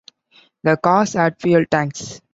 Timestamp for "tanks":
1.69-2.21